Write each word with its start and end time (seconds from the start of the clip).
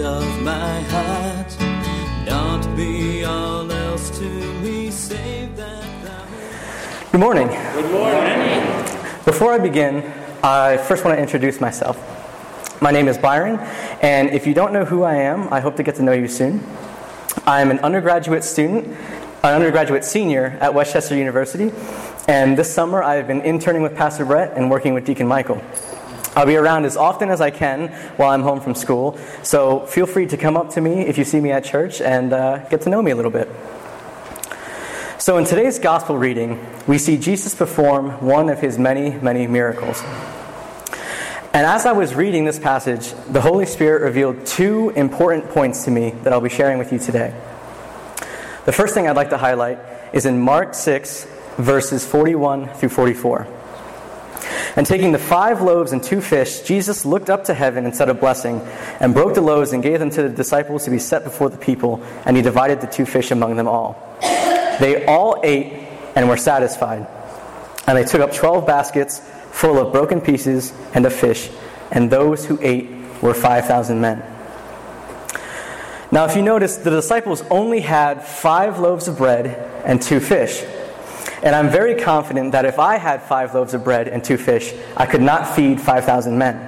Lord 0.00 0.22
of 0.22 0.42
my 0.42 0.80
heart. 0.82 1.60
Not 2.26 2.76
be 2.76 3.24
all 3.24 3.70
else 3.70 4.08
to 4.18 4.24
me, 4.62 4.90
save 4.90 5.54
that 5.56 6.04
thou. 6.04 7.10
Good 7.12 7.20
morning. 7.20 7.48
Good 7.48 7.90
morning. 7.92 8.60
Before 9.26 9.52
I 9.52 9.58
begin, 9.58 9.96
I 10.42 10.78
first 10.78 11.04
want 11.04 11.16
to 11.16 11.22
introduce 11.22 11.60
myself. 11.60 11.98
My 12.80 12.90
name 12.90 13.08
is 13.08 13.18
Byron, 13.18 13.58
and 14.00 14.30
if 14.30 14.46
you 14.46 14.54
don't 14.54 14.72
know 14.72 14.86
who 14.86 15.02
I 15.02 15.16
am, 15.16 15.52
I 15.52 15.60
hope 15.60 15.76
to 15.76 15.82
get 15.82 15.96
to 15.96 16.02
know 16.02 16.12
you 16.12 16.28
soon. 16.28 16.64
I'm 17.44 17.70
an 17.70 17.80
undergraduate 17.80 18.44
student, 18.44 18.86
an 19.42 19.54
undergraduate 19.54 20.04
senior 20.04 20.56
at 20.60 20.72
West 20.72 20.94
Chester 20.94 21.14
University, 21.14 21.72
and 22.26 22.56
this 22.56 22.72
summer 22.72 23.02
I've 23.02 23.26
been 23.26 23.42
interning 23.42 23.82
with 23.82 23.94
Pastor 23.94 24.24
Brett 24.24 24.56
and 24.56 24.70
working 24.70 24.94
with 24.94 25.04
Deacon 25.04 25.26
Michael. 25.26 25.62
I'll 26.40 26.46
be 26.46 26.56
around 26.56 26.86
as 26.86 26.96
often 26.96 27.28
as 27.28 27.42
I 27.42 27.50
can 27.50 27.88
while 28.16 28.30
I'm 28.30 28.40
home 28.40 28.62
from 28.62 28.74
school, 28.74 29.18
so 29.42 29.80
feel 29.80 30.06
free 30.06 30.24
to 30.28 30.38
come 30.38 30.56
up 30.56 30.70
to 30.70 30.80
me 30.80 31.02
if 31.02 31.18
you 31.18 31.24
see 31.24 31.38
me 31.38 31.50
at 31.50 31.64
church 31.64 32.00
and 32.00 32.32
uh, 32.32 32.66
get 32.70 32.80
to 32.82 32.88
know 32.88 33.02
me 33.02 33.10
a 33.10 33.14
little 33.14 33.30
bit. 33.30 33.46
So, 35.18 35.36
in 35.36 35.44
today's 35.44 35.78
gospel 35.78 36.16
reading, 36.16 36.58
we 36.86 36.96
see 36.96 37.18
Jesus 37.18 37.54
perform 37.54 38.24
one 38.24 38.48
of 38.48 38.58
his 38.58 38.78
many, 38.78 39.10
many 39.10 39.46
miracles. 39.48 40.02
And 41.52 41.66
as 41.66 41.84
I 41.84 41.92
was 41.92 42.14
reading 42.14 42.46
this 42.46 42.58
passage, 42.58 43.12
the 43.28 43.42
Holy 43.42 43.66
Spirit 43.66 44.00
revealed 44.00 44.46
two 44.46 44.94
important 44.96 45.50
points 45.50 45.84
to 45.84 45.90
me 45.90 46.12
that 46.22 46.32
I'll 46.32 46.40
be 46.40 46.48
sharing 46.48 46.78
with 46.78 46.90
you 46.90 46.98
today. 46.98 47.38
The 48.64 48.72
first 48.72 48.94
thing 48.94 49.06
I'd 49.06 49.14
like 49.14 49.28
to 49.28 49.36
highlight 49.36 49.78
is 50.14 50.24
in 50.24 50.40
Mark 50.40 50.72
6, 50.72 51.26
verses 51.58 52.06
41 52.06 52.70
through 52.76 52.88
44. 52.88 53.59
And 54.76 54.86
taking 54.86 55.12
the 55.12 55.18
five 55.18 55.62
loaves 55.62 55.92
and 55.92 56.02
two 56.02 56.20
fish, 56.20 56.60
Jesus 56.60 57.04
looked 57.04 57.30
up 57.30 57.44
to 57.44 57.54
heaven 57.54 57.84
and 57.84 57.94
said 57.94 58.08
a 58.08 58.14
blessing, 58.14 58.60
and 59.00 59.14
broke 59.14 59.34
the 59.34 59.40
loaves 59.40 59.72
and 59.72 59.82
gave 59.82 59.98
them 59.98 60.10
to 60.10 60.22
the 60.22 60.28
disciples 60.28 60.84
to 60.84 60.90
be 60.90 60.98
set 60.98 61.24
before 61.24 61.50
the 61.50 61.58
people, 61.58 62.02
and 62.24 62.36
he 62.36 62.42
divided 62.42 62.80
the 62.80 62.86
two 62.86 63.06
fish 63.06 63.30
among 63.30 63.56
them 63.56 63.68
all. 63.68 64.18
They 64.80 65.04
all 65.06 65.40
ate 65.42 65.72
and 66.14 66.28
were 66.28 66.36
satisfied. 66.36 67.06
And 67.86 67.98
they 67.98 68.04
took 68.04 68.20
up 68.20 68.32
twelve 68.32 68.66
baskets 68.66 69.20
full 69.50 69.78
of 69.78 69.92
broken 69.92 70.20
pieces 70.20 70.72
and 70.94 71.04
of 71.04 71.12
fish, 71.12 71.50
and 71.90 72.10
those 72.10 72.46
who 72.46 72.58
ate 72.62 72.88
were 73.20 73.34
5,000 73.34 74.00
men. 74.00 74.22
Now, 76.12 76.24
if 76.24 76.34
you 76.34 76.42
notice, 76.42 76.76
the 76.76 76.90
disciples 76.90 77.42
only 77.50 77.80
had 77.80 78.24
five 78.24 78.78
loaves 78.78 79.06
of 79.06 79.18
bread 79.18 79.46
and 79.84 80.00
two 80.00 80.18
fish. 80.18 80.64
And 81.42 81.56
I'm 81.56 81.70
very 81.70 81.94
confident 81.94 82.52
that 82.52 82.64
if 82.64 82.78
I 82.78 82.96
had 82.96 83.22
five 83.22 83.54
loaves 83.54 83.72
of 83.72 83.82
bread 83.82 84.08
and 84.08 84.22
two 84.22 84.36
fish, 84.36 84.74
I 84.96 85.06
could 85.06 85.22
not 85.22 85.54
feed 85.56 85.80
5,000 85.80 86.36
men. 86.36 86.66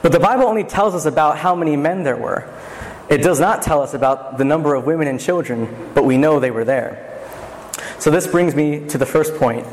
But 0.00 0.12
the 0.12 0.20
Bible 0.20 0.44
only 0.44 0.64
tells 0.64 0.94
us 0.94 1.06
about 1.06 1.38
how 1.38 1.54
many 1.54 1.76
men 1.76 2.02
there 2.02 2.16
were. 2.16 2.48
It 3.08 3.18
does 3.18 3.40
not 3.40 3.62
tell 3.62 3.82
us 3.82 3.94
about 3.94 4.38
the 4.38 4.44
number 4.44 4.74
of 4.74 4.86
women 4.86 5.08
and 5.08 5.20
children, 5.20 5.90
but 5.94 6.04
we 6.04 6.16
know 6.16 6.40
they 6.40 6.50
were 6.50 6.64
there. 6.64 7.08
So 7.98 8.10
this 8.10 8.26
brings 8.26 8.54
me 8.54 8.86
to 8.88 8.98
the 8.98 9.06
first 9.06 9.34
point. 9.36 9.66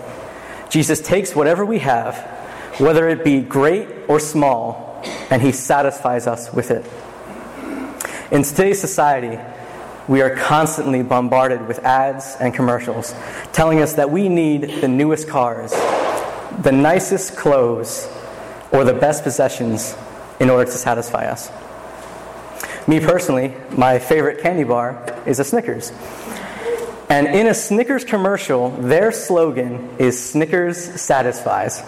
Jesus 0.69 1.01
takes 1.01 1.36
whatever 1.36 1.66
we 1.66 1.80
have, 1.80 2.16
whether 2.80 3.07
it 3.07 3.24
be 3.24 3.41
great 3.41 3.88
or 4.07 4.19
small, 4.19 5.03
and 5.30 5.41
he 5.41 5.51
satisfies 5.51 6.28
us 6.28 6.53
with 6.53 6.72
it. 6.72 6.86
In 8.31 8.44
today's 8.44 8.80
society, 8.80 9.40
we 10.09 10.22
are 10.24 10.36
constantly 10.36 11.03
bombarded 11.03 11.68
with 11.68 11.78
ads 11.86 12.36
and 12.40 12.52
commercials 12.52 13.14
telling 13.53 13.80
us 13.80 13.94
that 13.94 14.09
we 14.09 14.28
need 14.28 14.81
the 14.81 14.88
newest 14.88 15.28
cars, 15.28 15.70
the 16.64 16.72
nicest 16.72 17.38
clothes, 17.38 18.09
or 18.72 18.84
the 18.84 18.94
best 18.94 19.24
possessions 19.24 19.96
in 20.40 20.50
order 20.50 20.66
to 20.66 20.78
satisfy 20.78 21.25
us. 21.25 21.52
Me 22.88 23.00
personally, 23.00 23.53
my 23.78 24.00
favorite 24.00 24.42
candy 24.42 24.64
bar 24.64 25.22
is 25.28 25.40
a 25.40 25.44
Snickers. 25.44 25.92
And 27.08 27.28
in 27.28 27.46
a 27.46 27.53
Snickers 27.53 28.03
commercial, 28.03 28.72
their 28.72 29.12
slogan 29.12 29.96
is 30.00 30.31
Snickers 30.31 31.00
satisfies. 31.00 31.84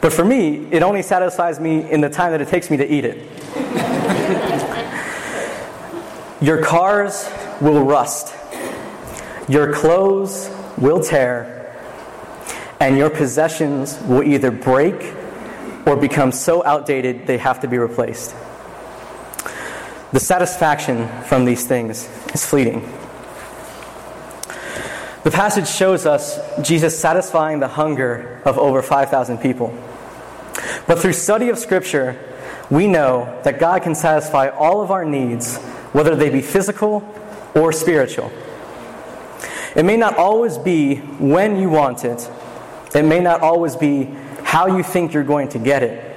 But 0.00 0.14
for 0.14 0.24
me, 0.24 0.66
it 0.70 0.82
only 0.82 1.02
satisfies 1.02 1.60
me 1.60 1.90
in 1.90 2.00
the 2.00 2.08
time 2.08 2.32
that 2.32 2.40
it 2.40 2.48
takes 2.48 2.70
me 2.70 2.78
to 2.78 2.90
eat 2.90 3.04
it. 3.04 3.39
Your 6.40 6.62
cars 6.62 7.30
will 7.60 7.84
rust, 7.84 8.34
your 9.48 9.72
clothes 9.74 10.50
will 10.78 11.00
tear, 11.00 11.76
and 12.80 12.96
your 12.96 13.10
possessions 13.10 14.00
will 14.02 14.22
either 14.22 14.50
break 14.50 15.14
or 15.86 15.96
become 15.96 16.32
so 16.32 16.64
outdated 16.64 17.26
they 17.26 17.38
have 17.38 17.60
to 17.60 17.68
be 17.68 17.76
replaced. 17.76 18.34
The 20.12 20.20
satisfaction 20.20 21.08
from 21.24 21.44
these 21.44 21.64
things 21.64 22.08
is 22.34 22.44
fleeting. 22.44 22.80
The 25.22 25.30
passage 25.30 25.68
shows 25.68 26.06
us 26.06 26.38
Jesus 26.62 26.98
satisfying 26.98 27.60
the 27.60 27.68
hunger 27.68 28.40
of 28.46 28.58
over 28.58 28.80
5,000 28.80 29.38
people. 29.38 29.76
But 30.86 30.98
through 30.98 31.12
study 31.12 31.50
of 31.50 31.58
Scripture, 31.58 32.18
we 32.70 32.86
know 32.86 33.38
that 33.44 33.60
God 33.60 33.82
can 33.82 33.94
satisfy 33.94 34.48
all 34.48 34.80
of 34.80 34.90
our 34.90 35.04
needs, 35.04 35.58
whether 35.92 36.14
they 36.14 36.30
be 36.30 36.40
physical 36.42 37.02
or 37.54 37.72
spiritual. 37.72 38.30
It 39.74 39.84
may 39.84 39.96
not 39.96 40.16
always 40.16 40.58
be 40.58 40.96
when 40.96 41.56
you 41.60 41.70
want 41.70 42.04
it, 42.04 42.30
it 42.94 43.04
may 43.04 43.20
not 43.20 43.40
always 43.40 43.76
be 43.76 44.04
how 44.42 44.66
you 44.66 44.82
think 44.82 45.12
you're 45.12 45.22
going 45.22 45.48
to 45.50 45.58
get 45.58 45.82
it, 45.82 46.16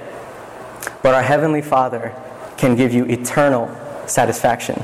but 1.02 1.14
our 1.14 1.22
Heavenly 1.22 1.62
Father 1.62 2.14
can 2.56 2.74
give 2.74 2.92
you 2.92 3.04
eternal 3.04 3.68
satisfaction. 4.06 4.82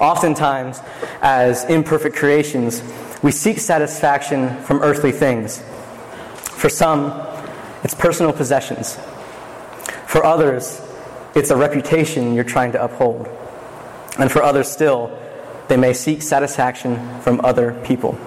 Oftentimes, 0.00 0.80
as 1.20 1.64
imperfect 1.64 2.14
creations, 2.14 2.82
we 3.22 3.32
seek 3.32 3.58
satisfaction 3.58 4.56
from 4.62 4.80
earthly 4.82 5.10
things. 5.10 5.60
For 6.44 6.68
some, 6.68 7.26
it's 7.82 7.94
personal 7.94 8.32
possessions. 8.32 8.96
For 10.06 10.24
others, 10.24 10.80
it's 11.34 11.50
a 11.50 11.56
reputation 11.56 12.34
you're 12.34 12.44
trying 12.44 12.72
to 12.72 12.82
uphold. 12.82 13.28
And 14.18 14.30
for 14.30 14.42
others 14.42 14.70
still, 14.70 15.16
they 15.68 15.76
may 15.76 15.92
seek 15.92 16.22
satisfaction 16.22 17.20
from 17.20 17.40
other 17.44 17.80
people. 17.84 18.18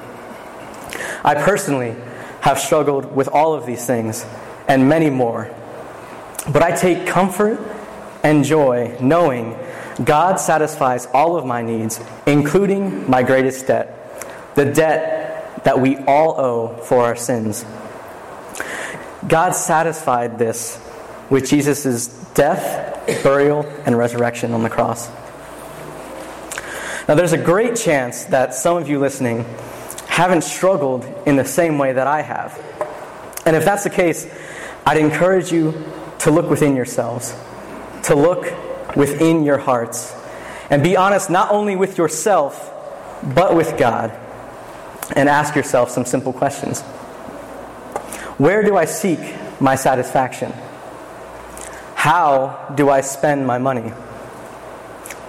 I 1.23 1.35
personally 1.35 1.95
have 2.41 2.59
struggled 2.59 3.15
with 3.15 3.27
all 3.27 3.53
of 3.53 3.65
these 3.65 3.85
things 3.85 4.25
and 4.67 4.87
many 4.87 5.09
more. 5.09 5.53
But 6.51 6.63
I 6.63 6.75
take 6.75 7.05
comfort 7.05 7.59
and 8.23 8.43
joy 8.43 8.97
knowing 8.99 9.57
God 10.03 10.39
satisfies 10.39 11.05
all 11.07 11.35
of 11.35 11.45
my 11.45 11.61
needs, 11.61 11.99
including 12.25 13.09
my 13.09 13.23
greatest 13.23 13.67
debt 13.67 13.97
the 14.55 14.65
debt 14.65 15.63
that 15.63 15.79
we 15.79 15.97
all 15.99 16.39
owe 16.39 16.77
for 16.83 17.03
our 17.03 17.15
sins. 17.15 17.65
God 19.27 19.51
satisfied 19.51 20.37
this 20.37 20.79
with 21.29 21.47
Jesus' 21.47 22.07
death, 22.33 22.90
burial, 23.21 23.65
and 23.85 23.97
resurrection 23.97 24.53
on 24.53 24.63
the 24.63 24.69
cross. 24.69 25.09
Now, 27.07 27.15
there's 27.15 27.33
a 27.33 27.37
great 27.37 27.75
chance 27.75 28.25
that 28.25 28.53
some 28.53 28.77
of 28.77 28.87
you 28.87 28.99
listening 28.99 29.45
haven't 30.07 30.43
struggled 30.43 31.05
in 31.25 31.35
the 31.35 31.45
same 31.45 31.77
way 31.77 31.93
that 31.93 32.07
I 32.07 32.21
have. 32.21 32.59
And 33.45 33.55
if 33.55 33.65
that's 33.65 33.83
the 33.83 33.89
case, 33.89 34.31
I'd 34.85 34.97
encourage 34.97 35.51
you 35.51 35.83
to 36.19 36.31
look 36.31 36.49
within 36.49 36.75
yourselves, 36.75 37.35
to 38.03 38.15
look 38.15 38.45
within 38.95 39.43
your 39.43 39.57
hearts. 39.57 40.13
And 40.69 40.83
be 40.83 40.95
honest 40.95 41.29
not 41.29 41.51
only 41.51 41.75
with 41.75 41.97
yourself, 41.97 42.71
but 43.23 43.55
with 43.55 43.77
God. 43.77 44.11
And 45.15 45.27
ask 45.27 45.55
yourself 45.55 45.89
some 45.89 46.05
simple 46.05 46.31
questions 46.31 46.81
Where 48.37 48.63
do 48.63 48.77
I 48.77 48.85
seek 48.85 49.19
my 49.59 49.75
satisfaction? 49.75 50.53
How 52.01 52.73
do 52.73 52.89
I 52.89 53.01
spend 53.01 53.45
my 53.45 53.59
money? 53.59 53.91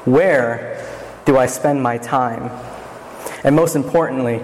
Where 0.06 0.82
do 1.26 1.36
I 1.36 1.44
spend 1.44 1.82
my 1.82 1.98
time? 1.98 2.50
And 3.44 3.54
most 3.54 3.76
importantly, 3.76 4.40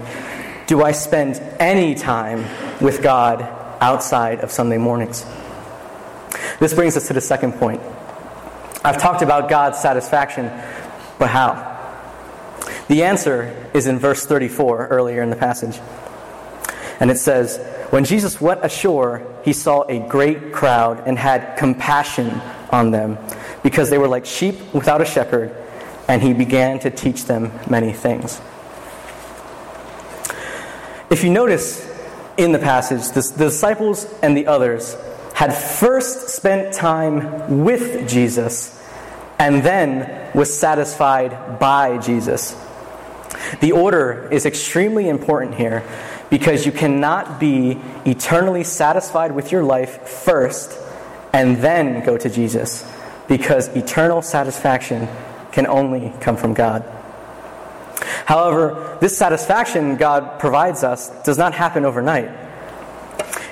do 0.67 0.83
I 0.83 0.93
spend 0.93 1.37
any 1.59 1.95
time 1.95 2.45
with 2.83 3.03
God 3.03 3.41
outside 3.81 4.41
of 4.41 4.51
Sunday 4.51 4.77
mornings? 4.77 5.25
This 6.61 6.75
brings 6.75 6.99
us 6.99 7.07
to 7.07 7.15
the 7.15 7.23
second 7.23 7.55
point. 7.55 7.81
I've 8.85 8.99
talked 8.99 9.23
about 9.23 9.49
God's 9.49 9.79
satisfaction, 9.79 10.51
but 11.19 11.31
how? 11.31 11.55
The 12.89 13.05
answer 13.05 13.71
is 13.73 13.87
in 13.87 13.99
verse 13.99 14.27
34 14.27 14.89
earlier 14.89 15.23
in 15.23 15.31
the 15.31 15.37
passage. 15.37 15.81
And 17.01 17.11
it 17.11 17.17
says, 17.17 17.59
When 17.91 18.05
Jesus 18.05 18.41
went 18.41 18.65
ashore, 18.65 19.27
he 19.45 19.53
saw 19.55 19.85
a 19.89 19.99
great 19.99 20.53
crowd 20.53 21.05
and 21.07 21.19
had 21.19 21.57
compassion 21.57 22.41
on 22.71 22.91
them 22.91 23.19
because 23.63 23.89
they 23.89 23.97
were 23.97 24.09
like 24.09 24.27
sheep 24.27 24.57
without 24.75 25.01
a 25.01 25.07
shepherd, 25.07 25.55
and 26.07 26.23
he 26.23 26.35
began 26.35 26.79
to 26.81 26.91
teach 26.91 27.25
them 27.25 27.51
many 27.69 27.93
things. 27.93 28.41
If 31.11 31.25
you 31.25 31.31
notice 31.31 31.89
in 32.37 32.53
the 32.53 32.59
passage, 32.59 33.09
the, 33.09 33.23
disciples 33.37 34.07
and 34.23 34.37
the 34.37 34.47
others 34.47 34.95
had 35.35 35.55
first 35.55 36.29
spent 36.29 36.75
time 36.75 37.65
with 37.65 38.09
Jesus 38.09 38.75
and 39.39 39.63
then 39.63 40.31
was 40.35 40.53
satisfied 40.53 41.59
by 41.59 41.99
Jesus. 41.99 42.55
The 43.61 43.73
order 43.73 44.29
is 44.31 44.45
extremely 44.45 45.09
important 45.09 45.55
here 45.55 45.85
because 46.31 46.67
you 46.67 46.73
cannot 46.73 47.41
be 47.41 47.79
eternally 48.05 48.65
satisfied 48.65 49.33
with 49.33 49.51
your 49.53 49.63
life 49.63 50.09
first 50.09 50.79
and 51.33 51.59
then 51.59 52.05
go 52.05 52.17
to 52.17 52.29
Jesus 52.29 52.91
because 53.29 53.69
eternal 53.69 54.23
satisfaction 54.23 55.09
can 55.53 55.67
only 55.67 56.13
come 56.21 56.37
from 56.37 56.55
God. 56.55 56.85
However, 58.25 58.99
this 59.01 59.17
satisfaction 59.17 59.97
God 59.97 60.39
provides 60.39 60.85
us 60.85 61.11
does 61.25 61.39
not 61.39 61.55
happen 61.55 61.85
overnight. 61.85 62.31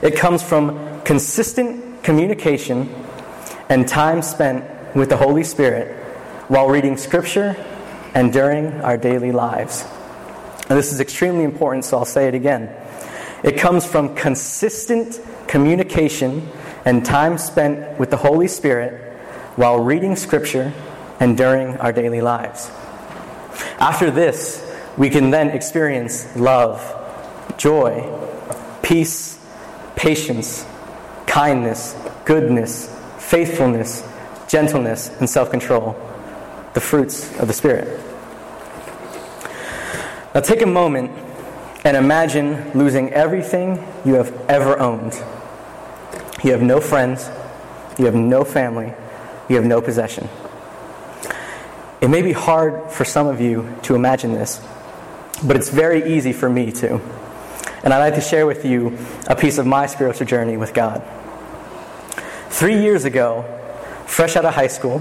It 0.03 0.17
comes 0.17 0.43
from 0.43 1.03
consistent 1.03 2.03
communication 2.03 2.89
and 3.69 3.89
time 3.89 4.23
spent 4.23 4.65
with 4.95 5.09
the 5.09 5.17
Holy 5.17 5.45
Spirit 5.45 5.97
while 6.49 6.69
reading 6.69 6.97
Scripture 6.97 7.57
and 8.15 8.33
during 8.33 8.81
our 8.83 8.97
daily 8.97 9.33
lives. 9.33 9.85
And 10.69 10.79
this 10.79 10.93
is 10.93 11.01
extremely 11.01 11.45
important, 11.45 11.85
so 11.85 11.99
I'll 11.99 12.05
say 12.05 12.29
it 12.29 12.35
again. 12.35 12.75
It 13.43 13.59
comes 13.59 13.87
from 13.87 14.15
consistent 14.15 15.21
communication 15.47 16.49
and 16.85 17.05
time 17.05 17.39
spent 17.39 17.99
with 17.99 18.11
the 18.11 18.17
Holy 18.17 18.49
Spirit 18.49 19.01
while 19.57 19.79
reading 19.79 20.17
Scripture 20.17 20.73
and 21.21 21.37
during 21.37 21.77
our 21.79 21.93
daily 21.93 22.21
lives. 22.21 22.71
After 23.79 24.11
this, 24.11 24.63
we 24.97 25.11
can 25.11 25.31
then 25.31 25.51
experience 25.51 26.35
love, 26.37 26.81
joy, 27.57 28.05
peace, 28.83 29.39
patience, 29.95 30.67
kindness, 31.27 31.95
goodness, 32.25 32.93
faithfulness, 33.19 34.07
gentleness, 34.49 35.11
and 35.19 35.29
self 35.29 35.51
control, 35.51 35.97
the 36.75 36.81
fruits 36.81 37.37
of 37.39 37.49
the 37.49 37.55
Spirit. 37.55 38.01
Now 40.37 40.43
take 40.43 40.61
a 40.61 40.67
moment 40.67 41.11
and 41.83 41.97
imagine 41.97 42.73
losing 42.73 43.11
everything 43.11 43.83
you 44.05 44.17
have 44.17 44.39
ever 44.51 44.79
owned. 44.79 45.15
You 46.45 46.53
have 46.53 46.61
no 46.61 46.79
friends, 46.79 47.31
you 47.99 48.05
have 48.05 48.15
no 48.15 48.45
family, 48.45 48.93
you 49.49 49.57
have 49.57 49.65
no 49.65 49.81
possession. 49.81 50.29
It 52.03 52.09
may 52.09 52.21
be 52.21 52.33
hard 52.33 52.91
for 52.91 53.07
some 53.07 53.27
of 53.29 53.41
you 53.41 53.67
to 53.85 53.95
imagine 53.95 54.35
this, 54.35 54.61
but 55.43 55.57
it's 55.57 55.71
very 55.71 56.15
easy 56.15 56.35
for 56.35 56.51
me 56.51 56.71
to. 56.71 57.01
And 57.83 57.95
I'd 57.95 58.01
like 58.01 58.17
to 58.17 58.21
share 58.21 58.47
with 58.47 58.63
you 58.67 58.99
a 59.29 59.37
piece 59.37 59.57
of 59.57 59.65
my 59.65 59.87
spiritual 59.87 60.27
journey 60.27 60.59
with 60.59 60.75
God. 60.75 61.03
Three 62.51 62.83
years 62.83 63.07
ago, 63.07 63.43
fresh 64.05 64.37
out 64.37 64.45
of 64.45 64.53
high 64.53 64.67
school, 64.67 65.01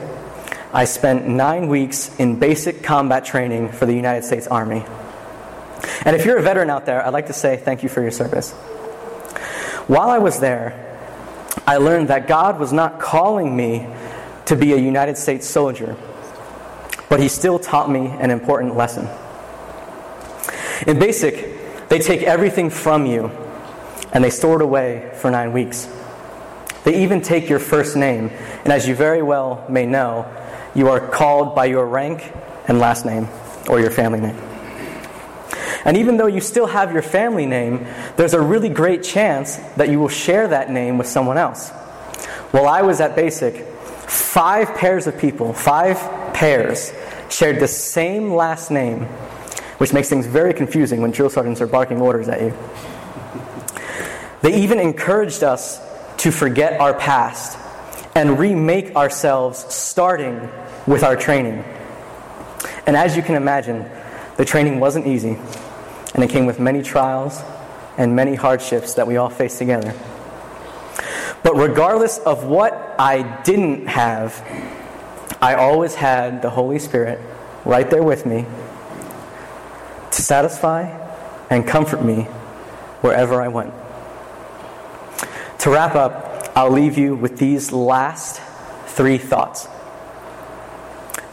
I 0.71 0.85
spent 0.85 1.27
nine 1.27 1.67
weeks 1.67 2.17
in 2.19 2.39
basic 2.39 2.83
combat 2.83 3.25
training 3.25 3.73
for 3.73 3.85
the 3.85 3.93
United 3.93 4.23
States 4.23 4.47
Army. 4.47 4.85
And 6.03 6.15
if 6.15 6.25
you're 6.25 6.37
a 6.37 6.41
veteran 6.41 6.69
out 6.69 6.85
there, 6.85 7.05
I'd 7.05 7.13
like 7.13 7.27
to 7.27 7.33
say 7.33 7.57
thank 7.57 7.83
you 7.83 7.89
for 7.89 8.01
your 8.01 8.11
service. 8.11 8.51
While 9.87 10.09
I 10.09 10.17
was 10.17 10.39
there, 10.39 10.81
I 11.67 11.77
learned 11.77 12.09
that 12.09 12.27
God 12.27 12.59
was 12.59 12.73
not 12.73 12.99
calling 12.99 13.55
me 13.55 13.87
to 14.45 14.55
be 14.55 14.73
a 14.73 14.77
United 14.77 15.17
States 15.17 15.47
soldier, 15.47 15.95
but 17.09 17.19
He 17.19 17.27
still 17.27 17.59
taught 17.59 17.89
me 17.89 18.07
an 18.07 18.31
important 18.31 18.75
lesson. 18.75 19.07
In 20.87 20.99
basic, 20.99 21.87
they 21.89 21.99
take 21.99 22.23
everything 22.23 22.69
from 22.69 23.05
you 23.05 23.27
and 24.11 24.23
they 24.23 24.29
store 24.29 24.55
it 24.55 24.61
away 24.61 25.11
for 25.15 25.29
nine 25.31 25.53
weeks. 25.53 25.87
They 26.83 27.03
even 27.03 27.21
take 27.21 27.49
your 27.49 27.59
first 27.59 27.95
name, 27.95 28.29
and 28.63 28.71
as 28.71 28.87
you 28.87 28.95
very 28.95 29.23
well 29.23 29.65
may 29.67 29.85
know, 29.87 30.31
you 30.75 30.89
are 30.89 30.99
called 30.99 31.55
by 31.55 31.65
your 31.65 31.87
rank 31.87 32.31
and 32.67 32.79
last 32.79 33.05
name 33.05 33.27
or 33.67 33.79
your 33.79 33.89
family 33.89 34.21
name. 34.21 34.37
And 35.85 35.97
even 35.97 36.17
though 36.17 36.27
you 36.27 36.41
still 36.41 36.65
have 36.65 36.91
your 36.91 37.03
family 37.03 37.45
name, 37.45 37.85
there's 38.17 38.33
a 38.33 38.41
really 38.41 38.69
great 38.69 39.03
chance 39.03 39.57
that 39.77 39.89
you 39.89 39.99
will 39.99 40.09
share 40.09 40.47
that 40.47 40.71
name 40.71 40.97
with 40.97 41.07
someone 41.07 41.37
else. 41.37 41.69
While 42.51 42.67
I 42.67 42.81
was 42.81 42.99
at 43.01 43.15
Basic, 43.15 43.55
five 43.55 44.75
pairs 44.75 45.05
of 45.05 45.17
people, 45.19 45.53
five 45.53 45.97
pairs, 46.33 46.91
shared 47.29 47.59
the 47.59 47.67
same 47.67 48.33
last 48.33 48.71
name, 48.71 49.01
which 49.77 49.93
makes 49.93 50.09
things 50.09 50.25
very 50.25 50.53
confusing 50.53 51.01
when 51.01 51.11
drill 51.11 51.29
sergeants 51.29 51.61
are 51.61 51.67
barking 51.67 52.01
orders 52.01 52.27
at 52.29 52.41
you. 52.41 52.57
They 54.41 54.61
even 54.61 54.79
encouraged 54.79 55.43
us 55.43 55.79
to 56.17 56.31
forget 56.31 56.79
our 56.79 56.93
past 56.93 57.59
and 58.15 58.39
remake 58.39 58.95
ourselves 58.95 59.65
starting 59.73 60.49
with 60.87 61.03
our 61.03 61.15
training. 61.15 61.63
And 62.87 62.95
as 62.95 63.15
you 63.15 63.21
can 63.21 63.35
imagine, 63.35 63.85
the 64.37 64.45
training 64.45 64.79
wasn't 64.79 65.07
easy, 65.07 65.37
and 66.15 66.23
it 66.23 66.29
came 66.29 66.45
with 66.45 66.61
many 66.61 66.81
trials 66.81 67.43
and 67.97 68.15
many 68.15 68.35
hardships 68.35 68.93
that 68.93 69.05
we 69.05 69.17
all 69.17 69.29
face 69.29 69.57
together. 69.57 69.93
But 71.43 71.57
regardless 71.57 72.19
of 72.19 72.45
what 72.45 72.95
I 72.97 73.41
didn't 73.43 73.87
have, 73.87 74.41
I 75.41 75.55
always 75.55 75.93
had 75.93 76.41
the 76.41 76.49
Holy 76.49 76.79
Spirit 76.79 77.19
right 77.65 77.89
there 77.89 78.01
with 78.01 78.25
me 78.25 78.45
to 80.11 80.21
satisfy 80.21 80.83
and 81.49 81.67
comfort 81.67 82.03
me 82.03 82.23
wherever 83.01 83.41
I 83.41 83.49
went. 83.49 83.73
To 85.59 85.69
wrap 85.69 85.95
up, 85.95 86.49
I'll 86.55 86.71
leave 86.71 86.97
you 86.97 87.15
with 87.15 87.37
these 87.37 87.73
last 87.73 88.41
three 88.87 89.17
thoughts. 89.17 89.67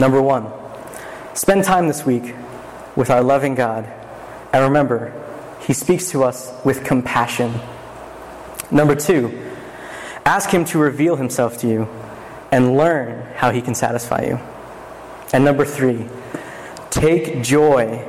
Number 0.01 0.21
one, 0.21 0.51
spend 1.35 1.63
time 1.63 1.87
this 1.87 2.05
week 2.05 2.35
with 2.97 3.11
our 3.11 3.23
loving 3.23 3.55
God 3.55 4.02
and 4.53 4.65
remember, 4.65 5.13
He 5.61 5.73
speaks 5.73 6.11
to 6.11 6.25
us 6.25 6.53
with 6.65 6.85
compassion. 6.85 7.55
Number 8.71 8.95
two, 8.95 9.39
ask 10.25 10.51
Him 10.51 10.65
to 10.67 10.79
reveal 10.79 11.17
Himself 11.17 11.59
to 11.59 11.69
you 11.69 11.89
and 12.51 12.77
learn 12.77 13.27
how 13.37 13.51
He 13.51 13.63
can 13.63 13.75
satisfy 13.75 14.25
you. 14.25 14.39
And 15.33 15.45
number 15.45 15.65
three, 15.65 16.09
take 16.91 17.43
joy 17.43 18.07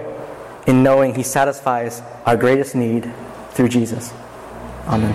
in 0.67 0.83
knowing 0.83 1.15
He 1.15 1.23
satisfies 1.23 2.01
our 2.25 2.37
greatest 2.37 2.75
need 2.75 3.11
through 3.51 3.69
Jesus. 3.69 4.13
Amen. 4.87 5.13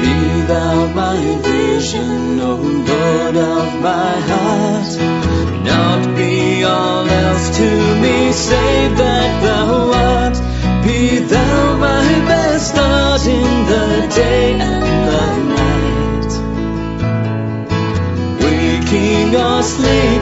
Be 0.00 0.42
thou 0.46 0.86
my 0.94 1.16
vision, 1.42 2.40
O 2.40 2.54
Lord 2.56 3.36
of 3.36 3.80
my 3.80 4.20
heart, 4.30 5.15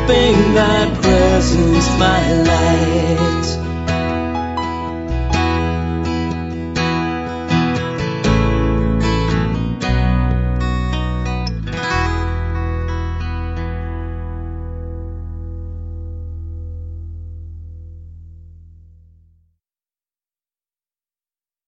Or 0.06 0.54
thy 0.54 1.00
presence 1.00 1.88
my 1.98 2.32
light. 2.42 2.53